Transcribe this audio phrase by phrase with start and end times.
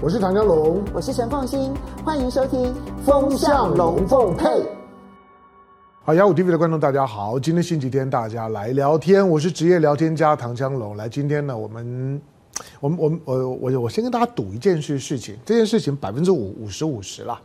[0.00, 2.66] 我是唐江龙，我是陈凤欣，欢迎收听
[3.04, 4.46] 《风向龙凤配》。
[6.04, 10.96] 好，幺五 TV 的观众大家好，今天星期天，大家来聊天，我是职业聊天家唐江龙。
[10.96, 12.22] 来，今天呢，我们，
[12.78, 17.40] 我们，我们，我，我，我先跟大家赌一件事事情，这件事情百分之五五十五十啦，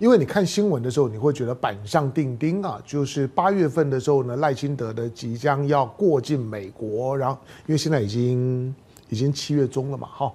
[0.00, 8.74] 因为你看新闻的时候，你会觉得板上钉钉啊，就是八月份的时候呢，赖清德的即将要过境美国，然后因为现在已经
[9.10, 10.32] 已经七月中了嘛，哈。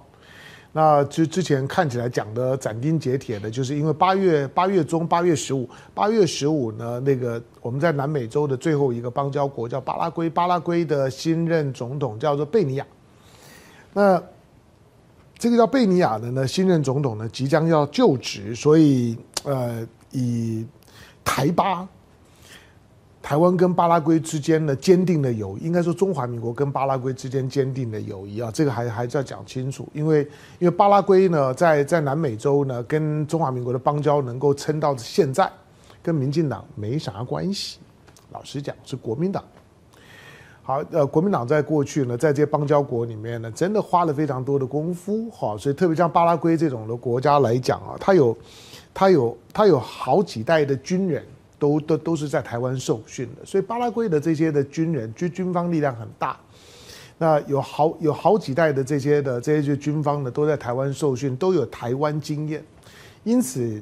[0.72, 12.86] 那之之前看起来讲的斩钉截铁的，就是因为八月八月中八月十五八月十五呢，那个我们在南美洲的最后一个邦交国叫巴拉圭，巴拉圭的新任总统叫做贝尼亚。
[13.92, 14.22] 那
[15.36, 20.64] 这个叫贝尼亚的呢，新任总统呢即将要就职，所以呃以
[21.24, 21.88] 台巴。
[23.22, 29.86] 台湾跟巴拉圭之间的坚定的友谊，应该说中华民国跟巴拉圭之间坚定的友谊啊，这个还还是要讲清楚。
[29.92, 30.22] 因为
[30.58, 35.48] 因为巴拉圭呢，在在南美洲呢，跟中华民国的邦交能够撑到现在，
[36.02, 37.78] 跟民进党没啥关系。
[38.32, 39.44] 老实讲，是国民党。
[40.62, 45.30] 好，呃，国民党在过去呢，在这些邦交国里面呢，真的花了非常多的功夫。
[45.30, 48.36] 好，所以特别像巴拉圭这种的国家来讲啊，它有，
[48.94, 51.22] 它有，它有好几代的军人。
[51.60, 56.36] 都都都是在台湾受训的，所以巴拉圭的这些的军人军军方力量很大，
[57.18, 62.64] 那有好有好几代的这些的这些军方呢，都在台湾受训，都有台湾经验，
[63.22, 63.80] 因此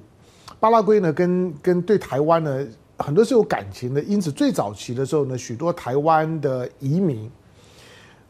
[0.60, 2.66] 巴拉圭呢跟跟对台湾呢
[2.98, 7.30] 很多是有感情的，因此最早期的时候呢，许多台湾的移民。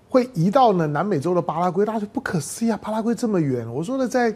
[0.09, 2.79] 会移到呢南美洲的巴拉圭，大家说不可思议啊！
[2.81, 4.35] 巴拉圭这么远，我说的在，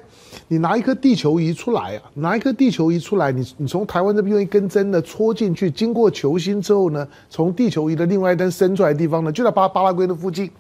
[0.49, 10.51] 你拿一颗地球仪出来啊，拿一颗地球仪出来，你你从台湾这边用一根针呢戳进去，经过球心之后呢，从地球仪的另外一端伸出来的地方呢，就在巴巴拉圭的附近。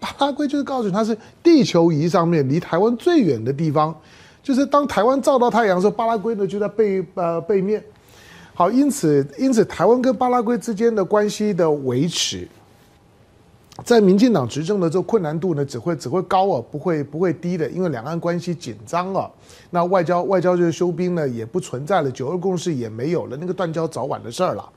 [0.00, 3.94] 巴拉圭就是告诉你，它是地球仪上面离台湾最远的地方，
[4.42, 7.84] 就是当台湾照到太阳的时候，巴拉圭呢就在背呃背面。
[8.54, 12.48] 好，因此因此台湾跟巴拉圭之间的关系的维持。
[13.84, 19.30] 在民进党执政的这个困难度呢，只会只会高啊，不会不会低的，因为两岸关系紧张啊。
[19.70, 24.68] 那外交外交就是休兵呢，也不存在了，九二共识也没有了，那个断交早晚的事儿了。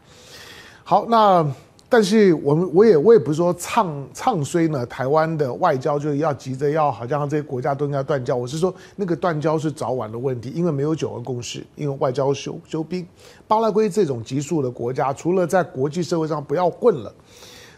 [0.84, 1.46] 好，那
[1.88, 13.06] 但是我们我也我也不是说唱唱衰呢，台湾的外交就是要急着要好像这些国家都应该断交，我是说那个断交是早晚的问题，因为没有九二共识，因为外交休休兵。
[13.48, 17.14] 巴拉圭这种急速的国家，除了在国际社会上不要混了。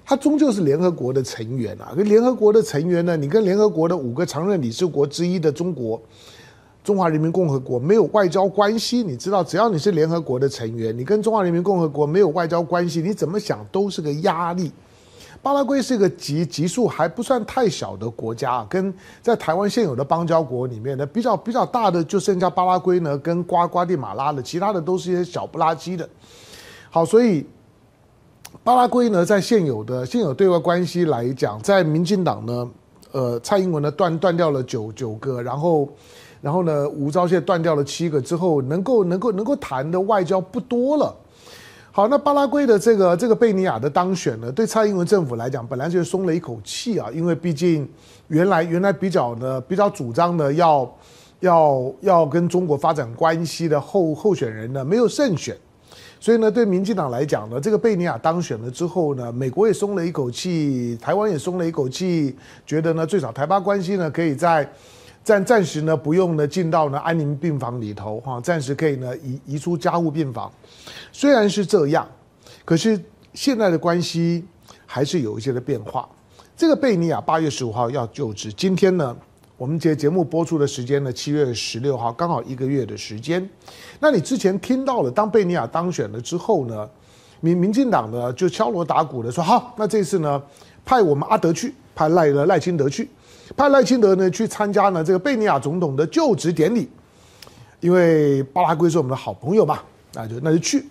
[0.09, 6.01] 它终究是联合国的成员啊，跟联合国的成员呢，你跟联合国的五个常任理事国之一的中国，
[6.81, 14.71] 中华人民共和国没有外交关系，你知道，只要你是联合国的成员，你跟中华人民共和国没有外交关系，你怎么想都是个压力。
[15.43, 26.07] 巴拉圭是一个级级数还不算太小的国家，跟在台湾现有的邦交国里面呢，比较比较大的就剩下巴拉圭呢，跟瓜瓜地马拉的，其他的都是一些小不拉几的。
[26.89, 27.45] 好，所以。
[28.63, 32.69] 巴拉圭呢，在现有的现有对外关系来讲，在民进党呢，
[33.11, 35.87] 呃，蔡英文呢断断掉了九九个，然后，
[36.41, 41.15] 然后呢，吴钊燮断掉了七个之后，能够能够能够谈的外交不多了。
[41.91, 47.89] 好，那巴拉圭的这个这个贝尼亚的当选呢，对蔡英文政府来讲，本来就松了一口气啊，因为毕竟
[48.27, 50.97] 原来原来比较呢比较主张的要
[51.39, 55.57] 要要跟中国发展关系的候候选人呢，没有胜选。
[56.27, 64.69] 所以呢，对民进党来讲呢，这个贝尼亚当选了之后呢，美国也松了一口气，台湾也松了一口气，觉得呢，最少台巴关系呢，可以在
[65.23, 70.51] 暂暂时呢，不用呢进到呢安宁病房里头哈，暂时可以呢移移出加护病房。
[71.13, 72.05] 虽然是这样，
[72.65, 73.01] 可是
[73.33, 74.43] 现在的关系
[74.85, 76.09] 还是有一些的变化。
[76.57, 79.15] 这个贝尼亚八月十五号要就职，今天呢。
[79.57, 83.49] 我们节节目播出的时间呢，七月十六号，刚好一个月的时间。
[83.99, 86.87] 那你之前听到了，当贝尼亚当选了之后呢，
[87.39, 90.39] 民民进党呢就敲锣打鼓的说，好，那这次呢
[90.85, 93.09] 派我们阿德去，派赖了赖清德去，
[93.55, 96.87] 派赖清德呢去参加呢这个贝尼亚总统的就职典礼，
[97.79, 99.79] 因为巴拉圭是我们的好朋友嘛，
[100.13, 100.85] 那就那就去。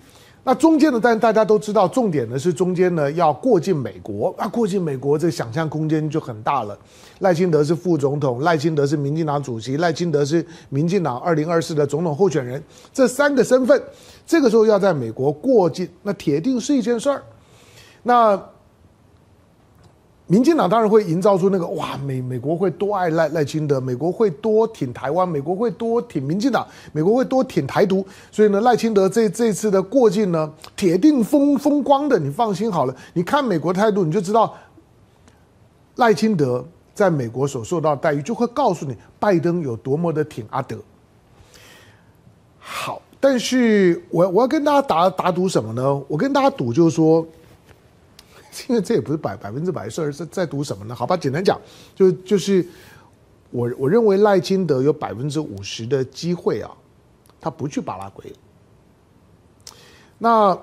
[0.48, 4.32] 那中间呢，但大家都知道，重点呢是中间呢要过境美国。
[4.38, 6.78] 那过境美国，这想象空间就很大了。
[7.18, 12.62] 赖清德是副总统，赖清德是民进党主席，赖清德是民进党二零二四的总统候选人，
[12.92, 13.82] 这三个身份，
[14.24, 17.20] 这个时候要在美国过境，那铁定是一件事儿。
[18.04, 18.40] 那。
[20.28, 32.96] 民进党当然会营造出那个哇，美美国会多爱赖赖清德，美国会多挺台湾，美国会多挺民进党，美国会多挺台独，所以呢，赖清德这这次的过境呢，铁定风风光的，你放心好了。
[33.12, 34.52] 你看美国态度，你就知道
[35.94, 40.76] 赖清德在美国所受到待遇，就会告诉你拜登有多么的挺阿德。
[42.58, 46.02] 好，但是我我要跟大家打打赌什么呢？
[46.08, 47.24] 我跟大家赌就是说，
[48.68, 50.94] 因为这也不是百百分之百的事儿，是在赌什么呢？
[50.94, 51.60] 好吧，简单讲，
[51.94, 52.66] 就就是
[53.50, 56.70] 我我认为赖清德有百分之五十的机会啊，
[57.40, 58.32] 他不去巴拉圭。
[60.18, 60.58] 那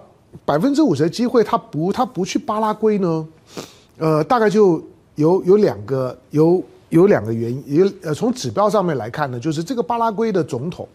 [0.45, 3.27] 百分之五十的机会，他不他不去巴拉圭呢？
[3.97, 4.83] 呃，大概就
[5.15, 10.87] 有有两个有有两个原因，有呃从指标上面来看呢，就是这个巴拉圭的总统。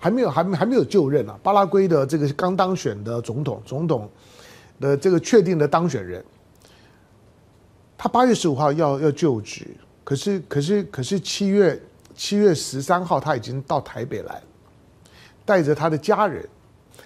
[0.00, 1.36] 还没有，还没还没有就任啊！
[1.42, 4.08] 巴拉圭的这个刚当选的总统，总统
[4.80, 6.24] 的这个确定的当选人，
[7.96, 9.66] 他八月十五号要要就职，
[10.04, 11.80] 可是可是可是七月
[12.14, 14.42] 七月十三号他已经到台北来，
[15.44, 16.48] 带着他的家人，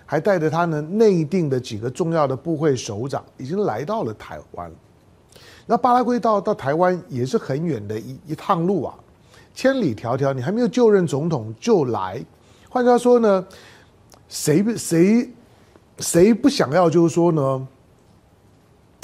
[0.04, 4.70] 还带着他呢内定的几个重要的部会首长，已经来到了台湾。
[5.64, 8.94] 那巴拉圭到到台湾也是很远的一一趟路啊，
[9.54, 12.22] 千里迢迢，你还没有就任总统就来。
[12.68, 13.46] 换句话说呢，
[14.28, 15.30] 谁谁
[15.98, 16.88] 谁不想要？
[16.88, 17.66] 就是说呢，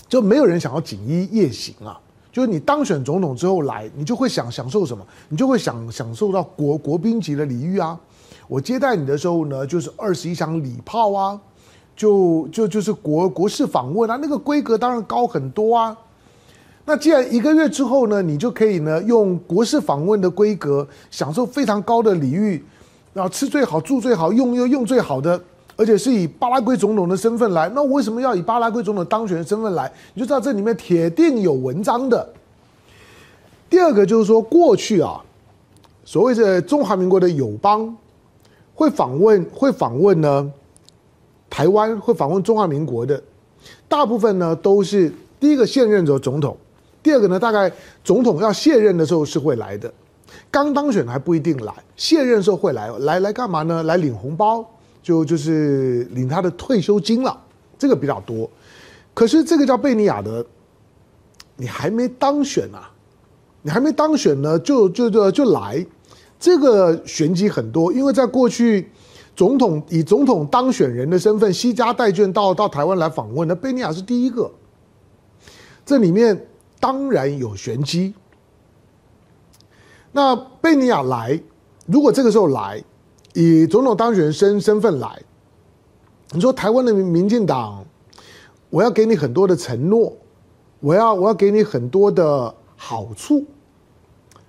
[0.08, 2.00] 就没有人想要锦衣夜行啊。
[2.30, 5.04] 就是你当选总统之后来，你就会想享受什么？
[5.28, 7.98] 你就会享享受到国国宾级的礼遇啊。
[8.46, 11.40] 我接待你的时候呢，就是二十一响礼炮啊，
[11.96, 15.96] 就就就是国国事访问啊，那个规格当然高很多啊。
[16.84, 22.64] 那既然一个月之后呢，你就可以呢用国事访问的规格，享受非常高的礼遇。
[23.12, 25.42] 然后吃最好，住最好，用又用最好的，
[25.78, 27.70] 而且是以巴拉圭总统的身份来。
[27.72, 29.90] 那为什么要以巴拉圭总统当选的身份来？
[30.12, 32.28] 你就知道这里面铁定有文章的。
[33.70, 35.22] 第二个就是说，过去啊，
[36.04, 37.96] 所谓的中华民国的友邦
[38.74, 40.50] 会访问，会访问呢，
[41.48, 43.22] 台湾会访问中华民国的，
[43.86, 46.56] 大部分呢都是第一个现任的总统，
[47.04, 47.70] 第二个呢，大概
[48.02, 49.92] 总统要卸任的时候是会来的。
[50.50, 53.82] 刚当选还不一定来，卸任的时候会来，来来干嘛呢？
[53.84, 54.64] 来领红包，
[55.02, 57.40] 就就是领他的退休金了，
[57.78, 58.50] 这个比较多。
[59.14, 60.44] 可是这个叫贝尼亚德，
[61.56, 62.90] 你还没当选啊，
[63.62, 65.84] 你还没当选呢，就就就就来，
[66.38, 67.92] 这个玄机很多。
[67.92, 68.90] 因为在过去，
[69.34, 74.50] 总统以总统当选人的身份，西家带眷到到台湾来访问，那贝尼亚是第一个，
[75.84, 76.46] 这里面
[76.78, 78.14] 当然有玄机。
[80.12, 81.40] 那贝尼亚来，
[81.86, 82.82] 如果这个时候来，
[83.34, 85.22] 以总统当选人身身份来，
[86.32, 87.84] 你说台湾的民民进党，
[88.70, 90.16] 我要给你很多的承诺，
[90.80, 93.44] 我要我要给你很多的好处，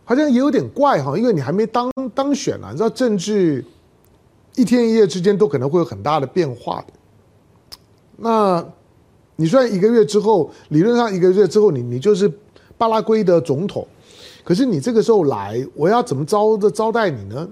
[0.04, 3.64] 好像也有点怪哈，因为你还没当当选呢，你知道政治
[4.56, 6.94] 一天一夜之间都可能会有很大的变化的。
[8.18, 8.66] 那
[9.36, 12.30] 你虽然一个月之后，理论上一个月之后，你你就是
[12.78, 13.88] 巴拉圭的总统。
[14.44, 17.48] 可是你这个时候来，我要怎么招的招待你呢？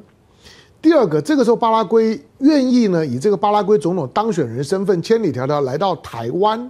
[0.82, 6.70] 第二个，这个时候巴拉圭愿意呢，以这个巴拉圭总统当选人身份，千里迢迢来到台湾。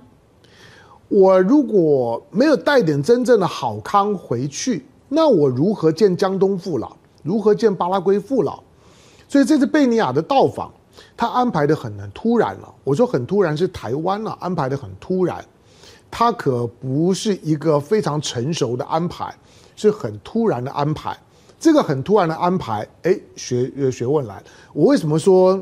[1.10, 6.96] 我如果没有带点真正的好康回去，那我如何见江东父老？
[7.22, 8.60] 如何见巴拉圭父老？
[9.28, 10.72] 所以这次贝尼亚的到访，
[11.16, 12.74] 他安排的很很突然了。
[12.84, 15.44] 我说很突然是台湾了，安排的很突然，
[16.10, 19.34] 他可不是一个非常成熟的安排。
[19.80, 21.16] 是很突然的安排，
[21.60, 24.42] 这个很突然的安排，哎，学学问来。
[24.74, 25.60] 我为什么说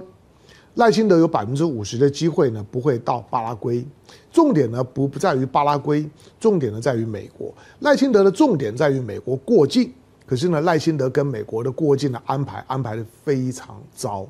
[0.75, 2.65] 赖清德有百分之五十的机会呢？
[2.69, 3.85] 不会到巴拉圭。
[4.31, 6.05] 重点呢不不在于巴拉圭，
[6.39, 7.53] 重点呢在于美国。
[7.79, 9.93] 赖清德的重点在于美国过境，
[10.25, 14.27] 可是呢赖清德跟美国的过境的安排安排的非常糟。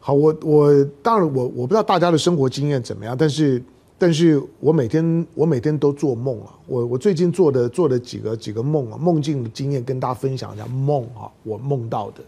[0.00, 3.62] 好，我我当然我我不知道大家的生活经验怎么样，但是。
[3.96, 12.22] 但是我每天我每天都做梦啊，我我最近做的做的几个几个梦啊，梦境的经验跟大家分享一下梦啊，我梦到的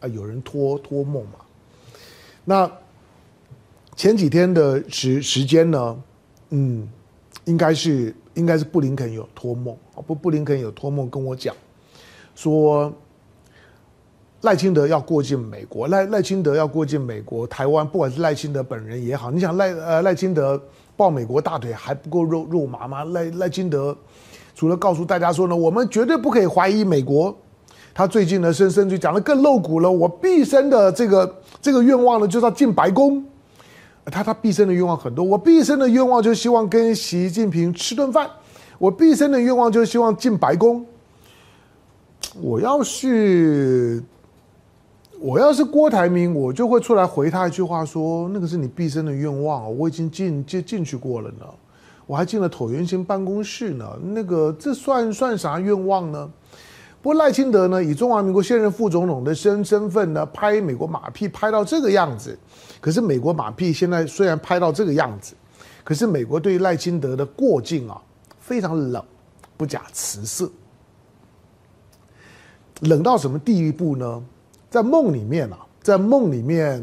[0.00, 1.38] 啊，有人托托梦嘛。
[2.44, 2.70] 那
[3.94, 6.02] 前几天的时时间呢，
[6.50, 6.88] 嗯，
[7.44, 11.54] 应该是应该是布林肯有托梦啊，不布林肯有托梦跟我讲
[12.34, 12.92] 说
[14.40, 20.60] 赖清德要过境美国，赖赖清德要过境美国台湾，不管是赖清德本人也好，你想赖呃赖清德。
[21.02, 23.02] 抱美国大腿还不够肉肉麻吗？
[23.06, 23.96] 赖赖清德
[24.54, 27.36] 除了告诉大家说呢，我们绝对不可以怀疑美国。
[27.92, 29.90] 他最近呢，深深就讲得更露骨了。
[29.90, 33.24] 我毕生的这个这个愿望呢，就是要进白宫。
[34.04, 38.30] 他他毕生的愿望很多，我毕生的愿望就是希望跟习近平吃顿饭。
[38.78, 40.86] 我毕生的愿望就是希望进白宫。
[42.40, 44.00] 我要是。
[45.22, 51.46] 我要是郭台铭，我就会出来回他一句话说：“那个是你毕生的愿望，我已经进进进去过了呢。
[52.08, 53.96] 我还进了椭圆形办公室呢。
[54.02, 56.28] 那个这算算啥愿望呢？
[57.00, 62.36] 不过赖清德呢，以中华民国现任副总统的身身份呢，拍美国马屁拍到这个样子。
[62.80, 65.34] 可是美国马屁现在虽然拍到这个样子，
[65.84, 67.96] 可是美国对于赖清德的过境啊，
[68.40, 69.00] 非常冷，
[69.56, 70.50] 不假辞色。
[72.80, 74.20] 冷到什么地步呢？
[74.72, 76.82] 在梦里面啊，在梦里面，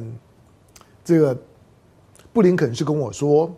[1.04, 1.36] 这个
[2.32, 3.52] 布林肯是跟我说，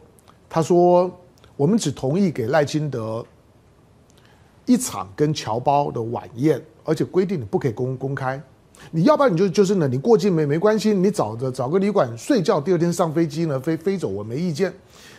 [0.50, 1.11] 他说
[1.57, 3.25] 我们只同意给赖清德。
[4.65, 8.41] 一场跟侨胞的晚宴，而且规定你不可以公公开，
[8.89, 14.73] 你要不然你就就是呢，你过境没没关系，你找着找个旅馆睡觉，第二天上飞机呢飞飞走，我没意见。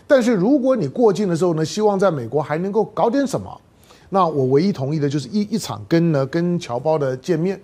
[0.07, 3.61] 但是如果你过境的时候呢，希望在美国还能够搞点什么，
[4.09, 7.61] 那我唯一同意的就是一一场跟呢跟侨胞的见面，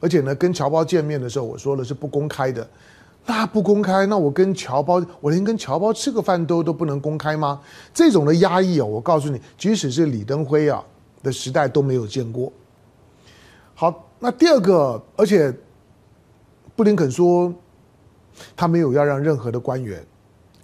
[0.00, 2.68] 而且呢跟侨胞见面的时候，我说了是不公开的，
[3.26, 7.60] 那不公开，那我跟侨胞，我连跟侨胞吃个饭都都不能公开吗？
[7.92, 10.84] 这种的压抑啊，我告诉你，即使是李登辉啊。
[11.20, 12.52] 的时代都没有见过。
[13.74, 15.52] 好，那第二个，而且
[16.76, 17.52] 布林肯说
[18.54, 20.00] 他没有要让任何的官员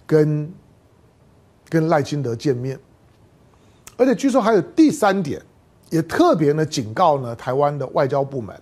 [0.07, 0.49] 跟
[1.67, 2.79] 跟赖清德见面，
[3.97, 5.41] 而且据说还有第三点，
[5.89, 8.57] 也特别呢警告呢台湾的外交部门，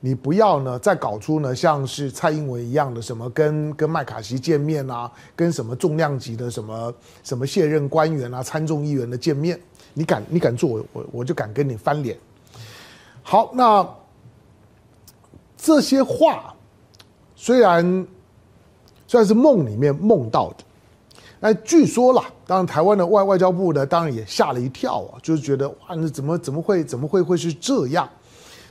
[0.00, 9.58] 你不要呢再搞出呢像是蔡英文一样的什么跟跟麦卡锡见面啊，跟什么重量级的什么什么卸任官员啊、参众议员的见面。
[9.94, 12.16] 你敢，你敢做我，我就敢跟你翻脸。
[13.22, 13.84] 好，那
[15.56, 16.54] 这些话
[17.34, 18.06] 虽然
[19.08, 20.56] 虽然是梦里面梦到的，
[21.40, 28.08] 那据说啦，当然台湾的外外交部呢，当然也吓了一跳啊，就是觉得哇，那怎么怎么会怎么会会是这样？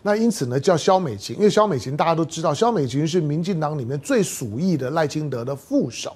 [0.07, 6.15] 那因此呢，叫萧美琴，因为萧美琴大家都知道，萧美琴是民进党里面最属意的赖清德的副手，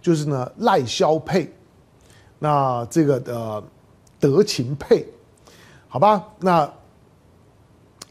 [0.00, 1.52] 就是呢赖萧配。
[2.38, 3.62] 那这个的。
[4.18, 5.06] 德勤配，
[5.88, 6.24] 好吧？
[6.40, 6.68] 那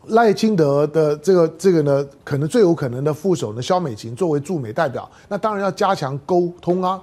[0.06, 7.02] 赖清德的这个这个呢，可能最有可能的副手呢，萧美琴作为驻美代表，那当然要加强沟通啊。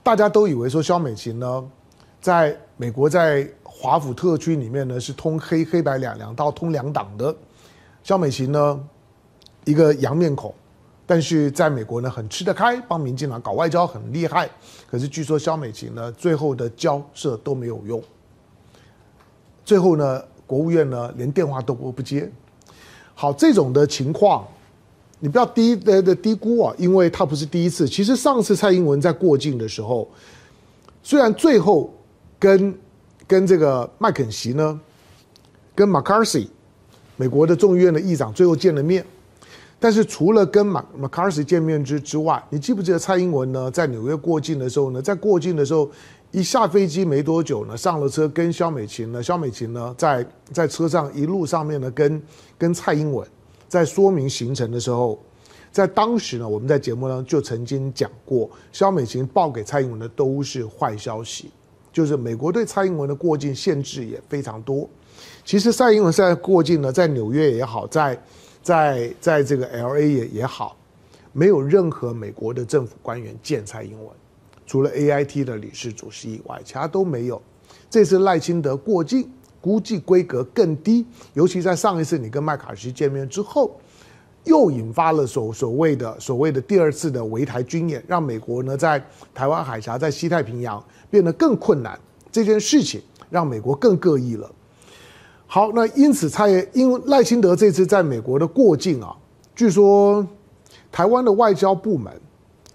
[0.00, 1.64] 大家都以为说萧美琴呢，
[2.20, 3.46] 在美国在
[3.78, 7.34] 华府特区里面呢是通黑黑白两两道通两党的，
[8.02, 8.80] 萧美琴呢
[9.66, 10.52] 一个洋面孔，
[11.04, 14.48] 但是在美国呢很吃得开，帮民进党搞外交很厉害。
[14.90, 18.02] 可是据说萧美琴呢最后的交涉都没有用。
[19.62, 22.30] 最后呢，国务院呢连电话都不不接。
[23.14, 24.46] 好，这种的情况，
[25.20, 27.86] 你不要低的的低估啊，因为他不是第一次。
[27.86, 30.08] 其实上次蔡英文在过境的时候，
[31.02, 31.92] 虽然最后
[32.38, 32.74] 跟
[33.26, 34.80] 跟这个麦肯锡呢，
[35.74, 36.48] 跟 McCarthy
[37.16, 39.04] 美国的众议院的议长最后见了面，
[39.78, 45.90] 但是除了跟马 McCarthy 见面之之外，你记不记得蔡英文呢在纽约过境的时候呢，在过境的时候。
[46.32, 52.20] 一下飞机没多久呢，上了车跟萧美琴呢，萧美琴呢在在车上一路上面呢跟
[52.58, 53.26] 跟蔡英文
[53.68, 55.18] 在说明行程的时候，
[55.70, 61.48] 在当时呢，我们在节目呢就曾经讲过，萧美琴报给蔡英文的都是坏消息，
[61.96, 64.86] 就是美国对蔡英文的过境限制也非常多。
[65.46, 68.22] 其实蔡英文现在过境呢，在纽约也好，在
[68.62, 70.76] 在在这个 LA 也也好，
[71.32, 74.08] 没有任何美国的政府官员见蔡英文。
[74.66, 77.40] 除了 AIT 的理事主席以外，其他都没有。
[77.88, 79.26] 这次赖清德过境，
[79.62, 81.06] 估计规格更低。
[81.32, 83.80] 尤其在上一次你跟麦卡锡见面之后，
[84.46, 89.00] 又引发了所所谓的所谓的第二次的围台军演，让美国呢在
[89.34, 91.98] 台湾海峡、在西太平洋变得更困难。
[92.32, 94.50] 这件事情让美国更各异了。
[95.46, 99.14] 好，那因此蔡因为赖清德这次在美国的过境啊，
[99.54, 100.26] 据说
[100.90, 102.12] 台湾的外交部门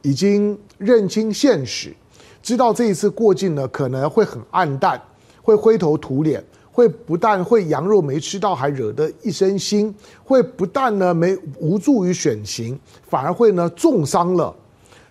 [0.03, 0.57] 已经。
[0.81, 1.95] 认清现实，
[2.41, 4.99] 知道这一次过境呢可能会很暗淡，
[5.43, 14.55] 会灰头土脸，会不但会羊肉没吃到，还惹得一身腥，会不但呢没无助于选情，反而会呢重伤了，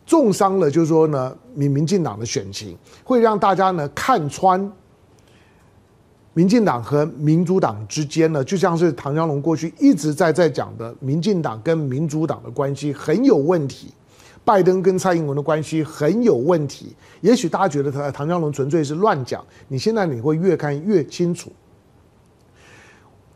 [0.06, 4.72] 重伤了，就是说呢民民进党的选情，会让大家呢看穿，
[6.32, 13.92] 民进党和民主党之间呢，就像是唐江龙过去一直在在讲的，民进党跟民主党的关系很有问题。
[14.44, 21.52] 拜登跟蔡英文的关系很有问题，也许大家觉得他唐湘龙纯粹是乱讲，你现在你会越看越清楚。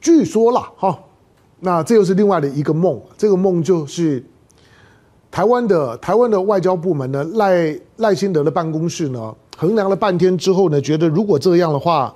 [0.01, 0.99] 据说啦，哈，
[1.61, 4.25] 那这又是另外的一个梦，这个梦就是
[5.31, 12.15] 台湾的台湾的外交部门呢，赖赖清德的办公室呢，衡量了半天之后呢，觉得如果这样的话，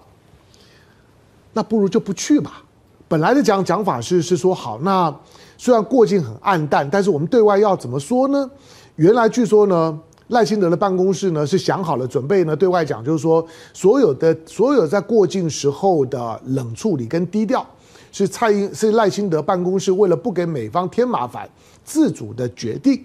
[1.53, 2.63] 那不如就不去吧。
[3.07, 5.15] 本来的讲讲法是是说好，那
[5.57, 8.51] 虽然过境很暗淡，但是我们对外要怎么说呢？
[8.99, 17.65] 原来据说呢，赖清德的办公室呢是想好了准备呢对外讲，就是说所有的所有在过境时候的冷处理跟低调，
[18.11, 21.49] 是蔡英是赖清德办公室为了不给美方添麻烦
[21.85, 23.01] 自主的决定。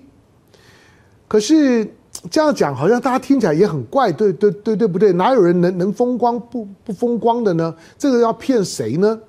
[1.27, 1.87] 可是
[2.31, 5.13] 这样讲好像大家听起来也很怪，对对对对不对？
[5.13, 7.71] 哪有人能能风光不不风光的呢？
[7.99, 9.19] 这个要骗谁呢？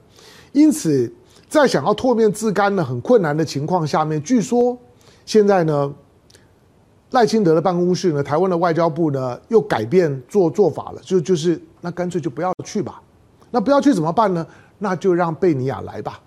[0.52, 1.12] 因此，
[1.46, 4.78] 在想要脱面自干呢很困难的情况下面，据说
[5.26, 5.92] 现在呢。
[7.10, 13.00] 赖清德的办公室呢，台湾的外交部呢又改变做做法了，就就是那干脆就不要去吧，
[13.50, 14.44] 那不要去怎么办呢？
[14.78, 16.20] 那就让贝尼亚来吧。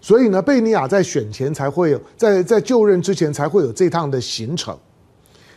[0.00, 4.74] 所以呢，贝尼亚在选前才会有，在在就任之前才会有这趟的行程，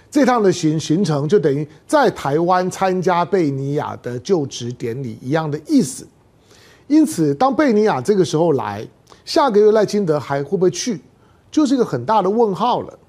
[0.09, 6.05] 这趟的行行程就等于在台湾参加贝尼亚的就职典礼一样的意思。
[6.87, 8.85] 因此，当贝尼亚这个时候来，
[9.23, 10.99] 下个月赖清德还会不会去，
[11.51, 12.99] 就是一个很大的问号了。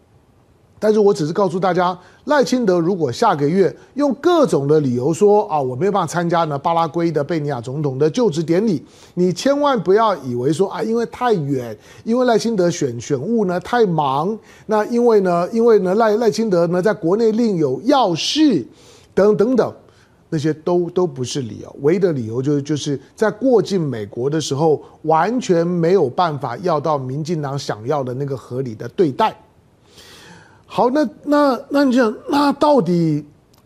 [0.80, 18.64] 但是我只是告诉大家，赖清德如果下个月用各种的理由说啊，我没有办法参加呢巴拉圭的贝尼亚总统的就职典礼，你千万不要以为说啊，因为太远，因为赖清德选选务呢太忙，那因为呢，因为呢赖赖清德呢在国内另有要事，
[19.14, 19.74] 等等等，
[20.30, 29.36] 那些都都不是理由，唯一的理由就是就是在过境美国的时候，完全没有办法要到民进党想要的那个合理的对待。
[30.70, 33.24] 好，那那那你讲，那到底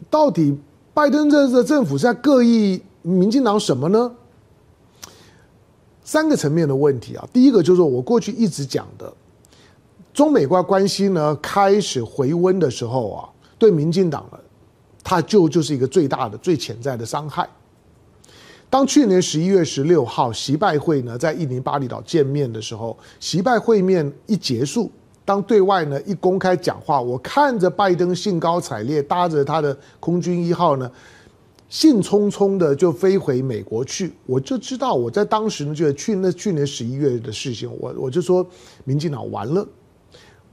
[0.08, 0.56] 到底
[0.94, 4.10] 拜登这这政府在各意民进党什么呢？
[6.04, 7.28] 三个层面的问题啊。
[7.32, 9.12] 第一个就是我过去一直讲的，
[10.14, 13.28] 中美关关系呢开始回温的时候啊，
[13.58, 14.40] 对民进党了，
[15.02, 17.48] 它就就是一个最大的、最潜在的伤害。
[18.70, 24.88] 当去年十一月十六号习拜会呢在印尼巴厘岛见面的时候，习拜会面一结束。
[25.24, 30.90] 当对外呢一公开讲话，我看着拜登兴高采烈搭着他的空军一号呢，
[31.68, 38.44] 兴冲冲的就飞回美国去，我就知道我在当时呢就去那去年十一月的事情，我我就说
[38.82, 39.64] 民进党完了。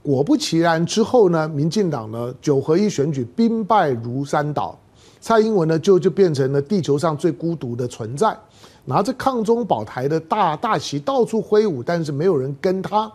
[0.02, 4.78] 果不其然之后呢，民进党呢九合一选举兵败如山倒，
[5.20, 8.38] 蔡英文呢就就变成了地球上最孤独的存在，
[8.84, 13.10] 拿着抗中保台的大大旗到处挥舞，但是没有人跟他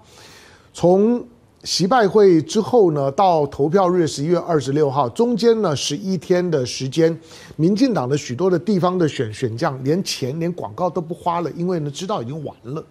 [0.74, 1.26] 从。
[1.66, 7.20] 习拜会之后呢，到投票日十一月二十六号，中间呢十一天的时间，
[7.56, 12.86] 民进党的许多的地方的选选将连钱连广告都不花了，因为呢知道已经完了，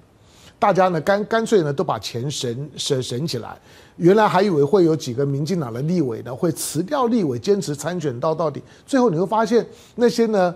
[0.59, 3.57] 大家呢干干脆呢都把钱省省省起来。
[3.97, 10.53] 原来还以为会有几个民进党的立委呢会辞掉立委，坚持参选到到底，最后你会发现那些呢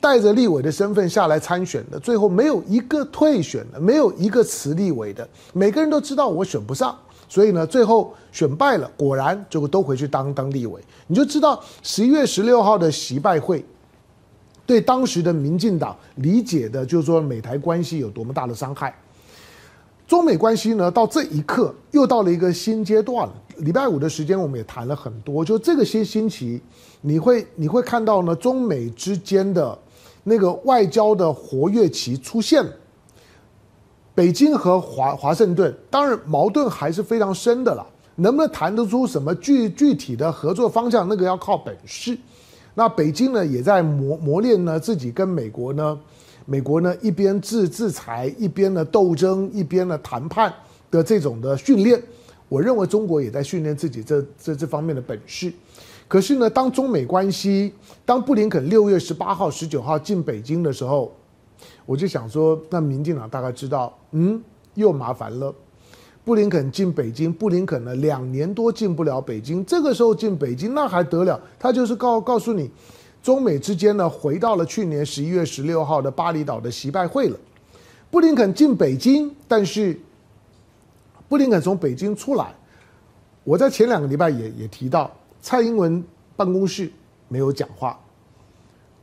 [0.00, 6.96] 带着立委的身份下来参选的，最后没有一个退选的，没有一个辞立委的，每个人都知道我选不上。
[7.28, 10.80] 所以呢，最后选败了，果然就都回去当当立委。
[11.06, 13.64] 你就知道十一月十六号的习拜会，
[14.64, 18.94] 对当时的民进党理解的，就是说美台关系有多么大的伤害。
[20.06, 23.34] 中美关系呢，到这一刻又到了一个新阶段了。
[23.58, 26.60] 礼拜五的时间，我们也谈了很多，就这个新星期，
[27.00, 29.76] 你会你会看到呢，中美之间的
[30.22, 32.70] 那个外交的活跃期出现了。
[34.16, 37.86] 北京和华华盛顿，当然矛盾还是非常深的了。
[38.18, 42.16] 能不能谈得出什么具具体的合作方向，那个要靠本事。
[42.72, 46.00] 那北京呢，也在磨磨练呢自己跟美国呢，
[46.46, 50.50] 美国呢一边制制裁，一边呢斗争，一边呢谈判
[50.90, 52.02] 的这种的训练。
[52.48, 55.52] 我认为中国也在训练自己这这这方面的本事。
[56.08, 57.70] 可是呢，当中美关系，
[58.06, 61.14] 当布林肯六月十八号、十九号进北京的时候。
[61.86, 64.42] 我就想说，那民进党大概知道，嗯，
[64.74, 65.54] 又麻烦了。
[66.24, 71.40] 布林肯进北京，布林肯呢两年多进不了北京，这个时候进北京那还得了？
[71.56, 72.68] 他就是告告诉你，
[73.22, 77.38] 中美之间呢回到了去年十一月十六号的巴厘岛的习拜会了。
[78.10, 79.96] 布林肯进北京，但是
[81.28, 82.52] 布林肯从北京出来，
[83.44, 85.08] 我在前两个礼拜也也提到，
[85.40, 86.02] 蔡英文
[86.34, 86.90] 办公室
[87.28, 87.96] 没有讲话，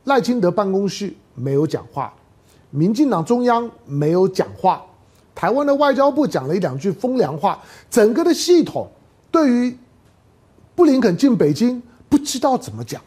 [0.04, 2.12] 赖清德办公室没有讲话。
[2.74, 4.84] 民进党中央没有讲话，
[5.32, 8.90] 台湾的外交部讲了一两句风凉话，整个的系统
[9.30, 9.78] 对于
[10.74, 13.00] 布林肯进北京不知道怎么讲。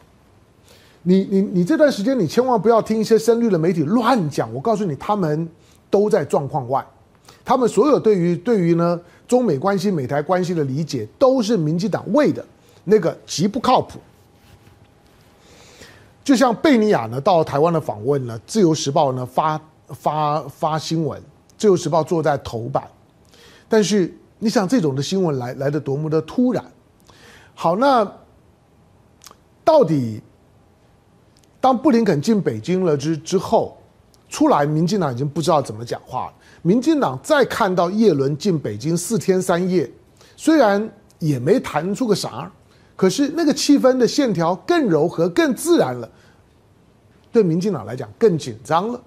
[1.02, 5.46] 你你你这段时间你千万不要听一些深绿的媒体乱讲，我告诉你，他们
[5.90, 6.82] 都在状况外，
[7.44, 12.42] 他们所有对于对于呢中美关系、美台关系的理解都是民进党为的，
[12.84, 13.98] 那个极不靠谱。
[16.28, 21.18] 就像贝尼亚呢到台湾的访问呢，《自由时报》呢发发发新闻，
[21.56, 22.86] 《自由时报》坐在头版。
[23.66, 26.62] 但是你想这种的新闻来来的多么的突然？
[27.54, 28.06] 好，那
[29.64, 30.20] 到底
[31.62, 33.78] 当布林肯进北京了之之后，
[34.28, 36.34] 出来，民进党已经不知道怎么讲话了。
[36.60, 39.90] 民进党再看到叶伦进北京四天三夜，
[40.36, 42.52] 虽然也没谈出个啥，
[42.96, 46.06] 可是那个气氛的线条更柔和、更自然了。
[47.32, 49.00] 对民进党来讲更紧张了。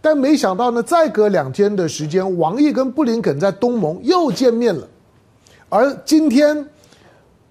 [0.00, 4.86] 但没想到呢，再隔两天的时间，王毅跟布林肯在东盟又见面了。
[5.68, 6.64] 而今天，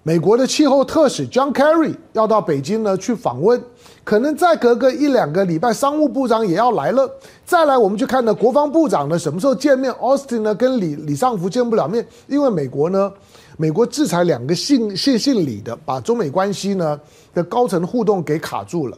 [0.02, 3.62] 美国的气候特使 John Kerry 要到北京呢去访问。
[4.04, 7.10] 可能再隔个一两个礼拜，商务部长也要来了。
[7.44, 13.12] 再来，我们就看到国防部长呢什么时候见面？Austin 呢跟李李尚福见不了面，因为美国呢，
[13.58, 16.98] 美国制裁两个姓姓姓李的，把中美关系呢
[17.34, 18.96] 的高层互动给卡住了。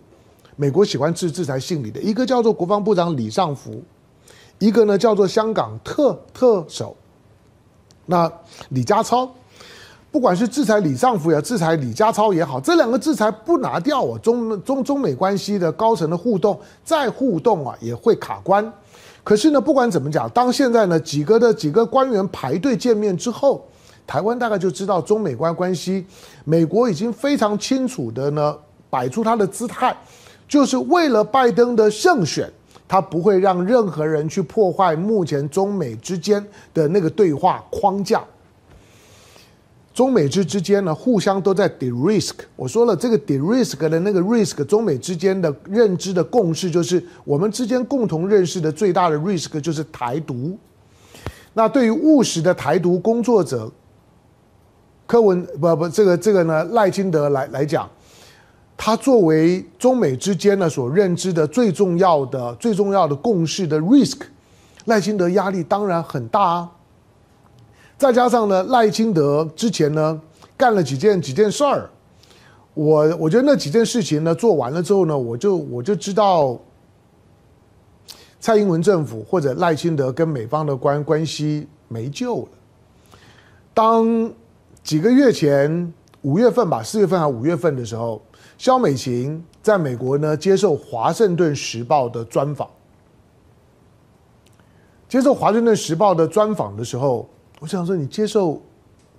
[0.61, 3.81] 美国喜欢制制裁姓李的，一个叫做国防部长李尚福，
[4.59, 6.97] 一个呢叫做香港特特首，
[8.07, 8.31] 那
[8.71, 9.31] 李家超。
[10.11, 18.73] 不管是制裁李尚福也，制裁李家超也好，这两个制裁不拿掉啊，中中中美关系的高层的互动再互动啊，也会卡关。
[19.23, 23.65] 可是呢，不管怎么讲，当现在呢几个的几个官员排队见面之后，
[24.09, 26.05] 台湾大概就知道中美关关系，
[26.45, 28.57] 美国已经非常清楚的呢
[28.91, 29.95] 摆出他的姿态，
[30.49, 32.51] 就是为了拜登的胜选，
[32.89, 38.25] 他不会让任何人去破坏目前中美之间的那个对话框架。
[39.93, 42.35] 中美之之间呢，互相都在 de-risk。
[42.55, 50.57] 我说了，这个 de-risk 的那个 risk，中美之间的认知的共识就是，我们之间共同认识的最大的 risk 就是台独。
[51.53, 53.69] 那对于务实的台独工作者，
[55.05, 57.91] 柯文不不，这个这个呢，赖清德来来讲，
[58.81, 64.21] 他作为中美之间呢所认知的最重要的最重要的共识的 risk，
[64.85, 66.71] 赖清德压力当然很大啊。
[67.99, 70.19] 再加上呢，赖清德之前呢
[70.57, 71.91] 干了几件几件事儿，
[72.73, 76.57] 我我觉得那几件事情呢做完了之后呢，我就我就知道
[78.39, 82.49] 蔡英文政府或者赖清德跟美方的关关系没救了。
[83.75, 84.33] 当
[84.85, 85.93] 几个月前
[86.29, 88.21] 五月份吧，四月份还五月份的时候，
[88.59, 92.69] 萧美琴在美国呢接受《华盛顿时报》的专访，
[95.09, 97.27] 接受《华盛顿时报》的专访的时候。
[97.61, 98.61] 我想说，你接受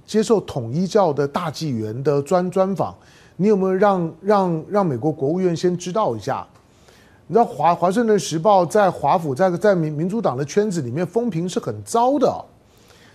[0.05, 2.95] 接受统一教的大纪元的专专访，
[3.37, 6.45] 你有没有让让让美国国务院先知道一下？
[7.25, 12.45] 你知道华华盛顿时报在华府在在民民主党的圈子里面风评是很糟的，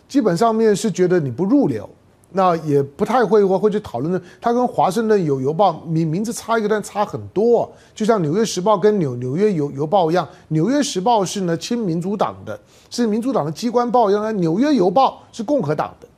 [0.08, 1.88] 基本上面是觉得你不入流。
[2.36, 7.70] 那也不太会会会去讨论的，他跟华盛顿邮邮报名名字差一个，但差很多。
[7.94, 12.58] 就像纽约时报跟纽纽约邮邮报一样，纽约时报是呢亲民主党的，
[12.90, 16.08] 是民主党的机关报一样，纽约邮报是共和党的。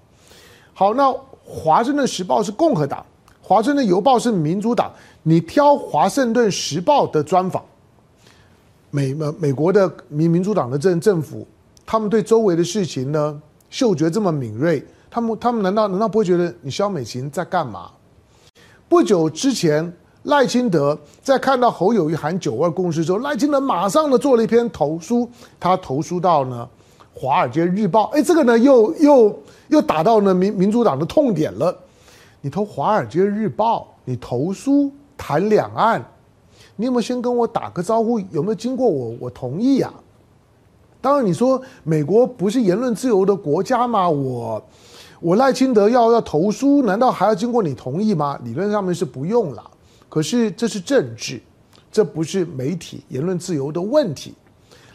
[0.72, 3.05] 好，那华盛顿时报是共和党，
[3.42, 4.90] 华盛顿邮报是民主党。
[5.22, 7.62] 你挑华盛顿时报的专访，
[8.90, 11.46] 美美美国的民民主党的政政府，
[11.85, 14.83] 他们对周围的事情呢，嗅觉这么敏锐。
[15.16, 17.90] 他们他们难道难道不会觉得你萧美琴在干嘛？
[18.87, 19.90] 不久之前，
[20.24, 25.26] 赖清德在看到侯友谊喊九二共识之后，赖清德马上呢做了一篇投书，
[25.59, 26.68] 他投书到呢
[27.18, 28.05] 《华尔街日报》。
[28.09, 31.74] 哎，这个呢又又又打到呢民民主党的痛点了。
[32.42, 36.05] 你投《华尔街日报》，你投书谈两岸，
[36.76, 38.20] 你有没有先跟我打个招呼？
[38.33, 39.96] 有没有经过我我同意呀、啊？
[41.00, 44.07] 当然，你说美国不是言论自由的国家吗？
[44.07, 44.62] 我。
[45.18, 48.38] 我赖清德要要投书，难道还要经过你同意吗？
[48.44, 49.70] 理论上面是不用了。
[50.09, 51.40] 可是这是政治，
[51.90, 54.35] 这不是媒体言论自由的问题。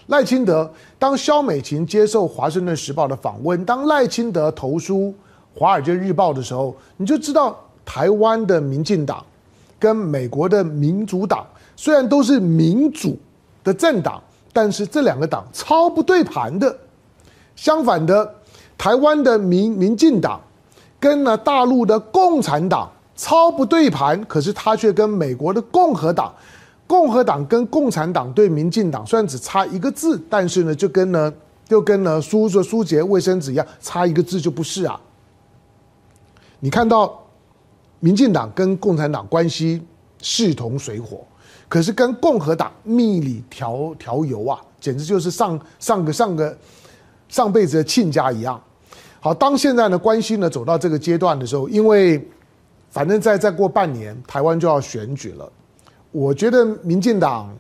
[0.07, 5.13] 赖清德当萧美琴接受《华盛顿时报》的访问，当赖清德投书
[5.60, 9.25] 《华尔街日报》的时候，你就知道台湾的民进党
[9.79, 13.17] 跟美国的民主党虽然都是民主
[13.63, 14.21] 的政党，
[14.53, 16.77] 但是这两个党超不对盘的。
[17.55, 18.36] 相反的。
[18.82, 20.41] 台湾的民民进党
[21.00, 26.34] 跟呢大陆的共产党超不对盘，可是他却跟美国的共和党，
[26.88, 31.32] 共和党跟共产党对民进党虽然只差一个字，但是呢就跟呢
[31.67, 35.00] 就跟呢书说书结卫生纸一样，差一个字就不是啊。
[36.60, 37.24] 你看到
[38.00, 39.80] 民进党跟共产党关系
[40.24, 41.24] 势同水火，
[41.70, 46.58] 可是跟共和党蜜里调调油啊，简直就是上上个上个
[47.30, 48.60] 上辈子的亲家一样。
[49.23, 52.27] 好，当现在的关系呢走到这个阶段的时候，因为
[52.89, 55.47] 反正再再过半年，台湾就要选举了。
[56.12, 57.55] 我觉得民进党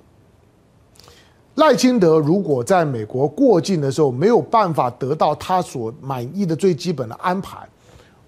[1.53, 7.59] 赖清德如果在美国过境的时候没有办法得到他所满意的最基本的安排，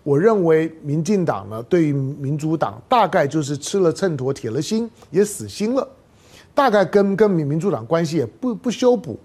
[0.04, 5.88] 我认为民进党呢，对于民主党大概就是吃了秤砣铁了心，也死心了，
[6.54, 9.17] 大概跟跟民民主党关系也不不修补。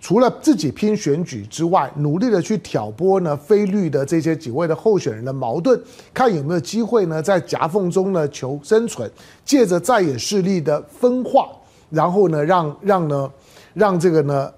[0.00, 5.78] 除了自己拼选举之外，努力的去挑拨呢非绿的这些几位的候选人的矛盾，
[6.14, 9.08] 看有没有机会呢在夹缝中呢求生存，
[9.44, 11.48] 借着在野势力的分化，
[11.90, 13.30] 然后呢让让呢
[13.74, 14.50] 让这个呢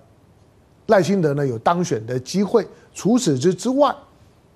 [0.86, 2.64] 赖清德呢有当选的机会。
[2.94, 3.92] 除此之之外，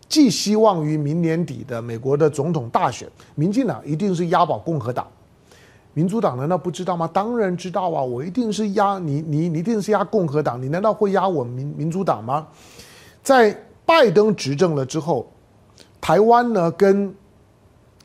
[0.09, 5.05] 寄希望于明年底的美国的总统大选，民进党一定是押宝共和党。
[5.97, 7.09] 民主党难道不知道吗？
[7.11, 8.03] 当然知道啊！
[8.03, 12.47] 我一定是压你，你你一定是压共和党，你难道会压我民民主党吗？
[13.23, 15.33] 在拜登执政了之后，
[15.99, 17.15] 台湾呢跟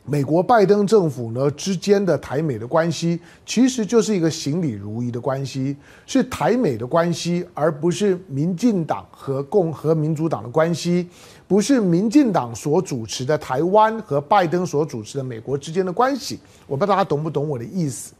[0.06, 5.76] 美国拜登政府呢之间的台美的关系，其实就是一个行礼如仪的关系，
[6.06, 11.10] 是台美的关系，而不是民进党和共和民主党的关系。
[11.52, 18.14] 不是民进党所主持的台湾和拜登所主持的美国之间的关系，我不知道大家懂不懂我的意思。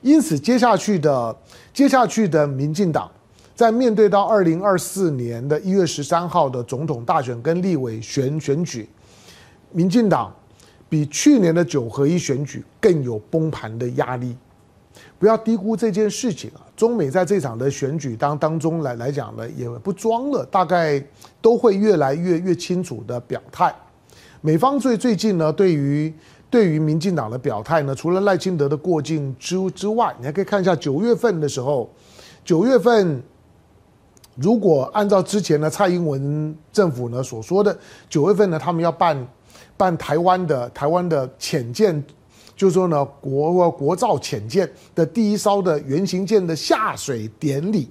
[0.00, 1.36] 因此，接下去的
[1.74, 3.10] 接下去的民进党，
[3.54, 8.88] 在面对到二零二四年的一月十三号的总统大选跟立委选选举，
[9.70, 10.34] 民进党
[10.88, 14.34] 比去年的九合一选举更有崩盘的压力。
[15.22, 16.66] 不要低估这件事情啊！
[16.76, 21.00] 中美在这场的选举当当中来来讲呢，也不装了，大概
[21.40, 23.72] 都会越来越越清楚的表态。
[24.40, 26.12] 美方最最近呢，对于
[26.50, 31.88] 对于民进党的表态呢，除了赖清德的过境之之外，你还可以看一下九月份的时候，
[32.44, 33.22] 九月份
[34.34, 39.28] 如果按照之前的蔡英文政府呢所说的，九月份呢他们要办
[39.76, 42.02] 办台湾的台湾的浅见。
[42.62, 47.90] 就是说呢，国国造潜舰的第一艘的原型舰的下水典礼，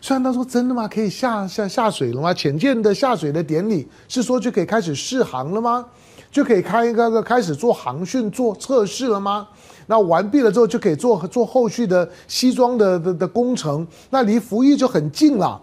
[0.00, 0.88] 虽然他说真的吗？
[0.88, 2.32] 可以下下下水了吗？
[2.32, 5.84] 潜舰的下水的典礼是说就可以开始试航了吗？
[6.30, 9.46] 就可以开一个开始做航训做测试了吗？
[9.88, 15.60] 那完毕了之后就可以做做后续的西装的的的工程，那离服役就很近了。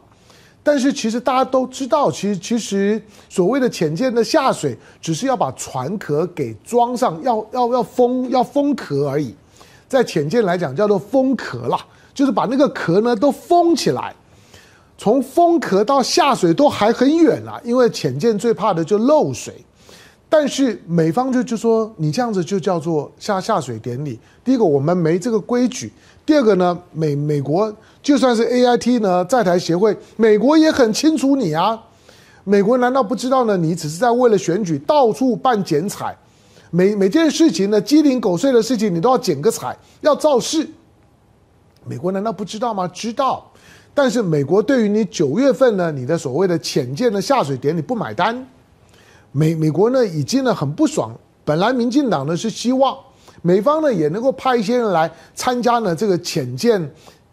[0.68, 3.00] 但是其实大家都知道，其实其实
[3.30, 9.36] 所谓的潜舰的下水，只是要把船壳给装上，要要要封要封壳而已。
[9.88, 11.78] 在潜舰来讲，叫做封壳啦，
[12.16, 14.12] 就是把那个壳呢都封起来。
[14.98, 19.54] 从封壳到下水都还很远啦，因为潜舰最怕的就漏水。
[20.28, 24.20] 但是美方就就说你这样子就叫做下下水典礼。
[24.44, 25.94] 第一个，我们没这个规矩。
[26.26, 27.72] 第二个呢，美美国
[28.06, 31.82] 就算是 AIT 呢在台协会，美国也很清楚你啊。
[32.44, 33.58] 美国难道不知道呢？
[33.58, 36.16] 你只是在为了选举到处办剪彩，
[36.70, 40.70] 每每件事情呢鸡零狗碎的事情你都要剪个彩，要造势。
[41.84, 42.88] 美国难道不知道吗？
[42.90, 43.52] 知道。
[43.96, 48.48] 但是美国对于你九月份呢你的所谓的潜舰的下水典礼不买单，
[49.32, 51.12] 美美国呢已经呢很不爽。
[51.44, 52.96] 本来民进党呢是希望。
[53.42, 56.82] 美方呢也能够派一些人来参加呢这个潜舰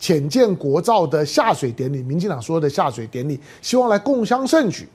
[0.02, 4.88] 浅见国造的下水典礼，民进党说的下水典礼，希望来共襄盛举，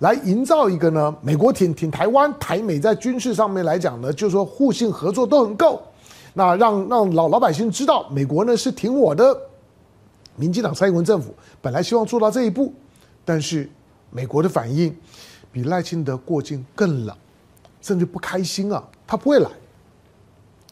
[0.00, 5.80] 来营造一个呢美国挺挺台湾，台美在军事上面来讲呢，就是说互信合作都很够，
[6.34, 9.40] 那让让老老百姓知道美国呢是挺我的。
[10.34, 12.74] 民进党蔡英文政府本来希望做到这一步，
[13.24, 13.70] 但是
[14.10, 14.92] 美国的反应
[15.52, 17.16] 比赖清德过境更冷，
[17.80, 19.48] 甚至不开心啊，他不会来。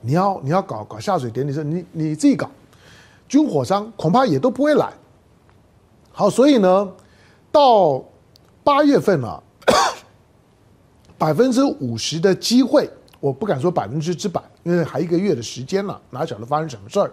[0.03, 2.51] 你要你要搞搞下水典礼，是你你自己搞，
[3.29, 4.93] 军火商恐怕也都不会来。
[6.13, 6.93] 好，所以呢，
[7.53, 8.03] 到
[8.65, 9.43] 八月份啊，
[11.19, 17.11] 百分之五十的机会，我不敢说百分之之百，因为还一个月的时间了，哪晓得发生什么事儿？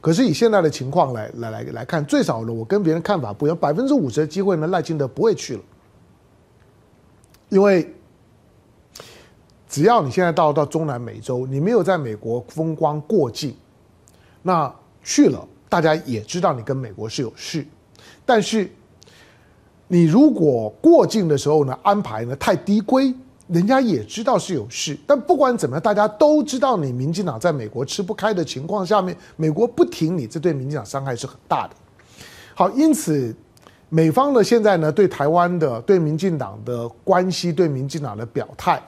[0.00, 5.62] 可是以现在的情况来来来来看，最少呢，我跟别人看法不一样，百分之五十的机会呢，赖清德不会去了，
[7.48, 7.94] 因为。
[9.66, 13.56] 只要你现在到到中南美洲，你没有在美国风光过境，
[14.40, 14.72] 那
[15.04, 17.64] 去了，大家也知道你跟美国是有事。
[18.26, 18.68] 但是，
[19.86, 23.14] 你如果过境的时候呢，安排呢太低规，
[23.48, 24.98] 人家也知道是有事。
[25.06, 31.74] 但不管怎么样，大家都知道你民进党在美国吃不开的情况下面，美国不挺你，这对民进党伤害是很大的。
[32.54, 33.34] 好，因此
[33.90, 38.82] 美方呢现在呢对台湾的、对民进党的关系、对民进党的表态。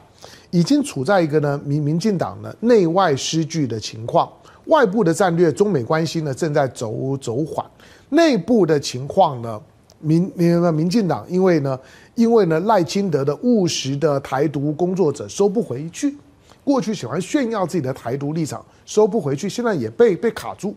[0.51, 4.33] 已经处在一个呢民民进党呢内外失据的情况，
[4.67, 7.65] 外部的战略中美关系呢正在走走缓，
[8.09, 9.61] 内部的情况呢
[9.99, 11.79] 民民民进党因为呢
[12.15, 16.17] 因为呢赖清德的务实的台独工作者收不回去，
[16.65, 20.75] 过去喜欢炫耀自己的台独立场收不回去，现在也被被卡住，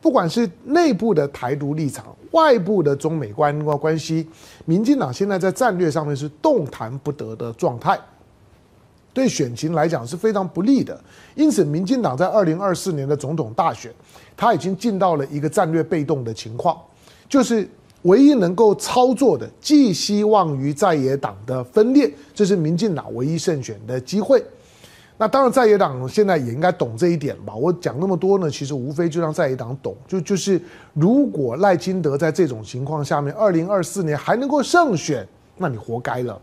[0.00, 4.26] 不管是内部的台独立场，外部的中美关关系，
[4.64, 7.98] 民进党现在在战略上面是动弹不得的状态。
[9.14, 10.98] 对选情来讲是非常不利的。
[11.34, 13.92] 因此，民进党在二零二四年的总统大选，
[14.36, 16.78] 他已经进到了一个战略被动的情况，
[17.28, 17.68] 就是
[18.02, 24.42] 唯一能够操作的，寄希望于在野党的分裂，这是民进党唯一胜选的机会。
[25.18, 27.54] 那当然，在野党现在也应该懂这一点吧？
[27.54, 30.60] 我讲那么多呢，其实无非就让在野党懂，就就是
[30.94, 35.24] 如果赖清德在这种情况下面，二零二四年还能够胜选，
[35.56, 36.40] 那你活该了，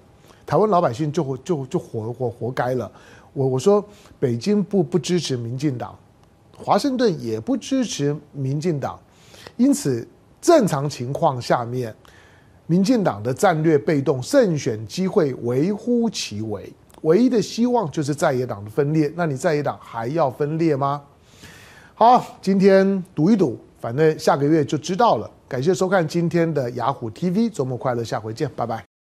[0.50, 2.92] 台湾老百姓就就就活活活该了。
[3.34, 3.86] 我我说，
[4.20, 5.96] 北京不不支持民进党，
[6.58, 9.00] 华盛顿也不支持民进党，
[9.58, 10.08] 因此
[10.42, 11.94] 正常情况下面，
[12.66, 16.68] 民进党的战略被动胜选机会微乎其微。
[17.04, 21.00] 唯一的希望就是在野党的分裂，那你在野党还要分裂吗？
[21.94, 25.30] 好，今天赌一赌，反正下个月就知道了。
[25.48, 28.89] 感谢收看今天的雅虎 TV，周末快乐，下回见，拜拜。